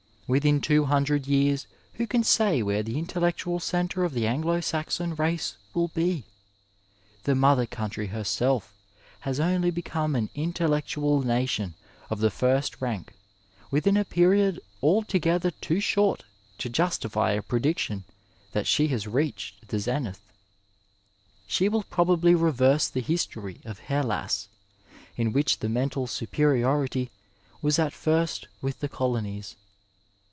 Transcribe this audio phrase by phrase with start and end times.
[0.33, 5.13] Within two hundred years who can say where the intellectual centre of the Anglo Saxon
[5.13, 6.23] race will be?
[7.23, 8.73] The Mother Country herself
[9.27, 11.73] has only become an intellectual nation
[12.09, 13.11] of the first rank
[13.71, 16.23] within a period alto gether too short
[16.59, 18.05] to justify a prediction
[18.53, 20.21] that she has reached the zenith:
[21.45, 24.47] She will probably reverse the history of Hellas,
[25.17, 27.11] in which the mental superiority
[27.61, 29.57] was at first with the colonies.